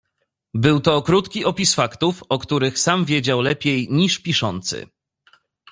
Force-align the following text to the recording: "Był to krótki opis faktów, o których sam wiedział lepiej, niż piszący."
"Był 0.53 0.79
to 0.79 1.01
krótki 1.01 1.45
opis 1.45 1.75
faktów, 1.75 2.23
o 2.29 2.39
których 2.39 2.79
sam 2.79 3.05
wiedział 3.05 3.41
lepiej, 3.41 3.87
niż 3.91 4.19
piszący." 4.19 4.87